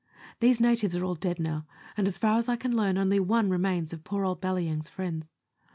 These 0.39 0.59
natives 0.59 0.95
are 0.95 1.03
all 1.03 1.13
dead 1.13 1.39
now, 1.39 1.67
and, 1.95 2.07
as 2.07 2.17
far 2.17 2.39
as 2.39 2.49
I 2.49 2.55
can 2.55 2.75
learn, 2.75 2.97
only 2.97 3.19
one 3.19 3.51
remains 3.51 3.93
of 3.93 4.03
poor 4.03 4.25
old 4.25 4.41
Balyang's 4.41 4.89
friends. 4.89 5.29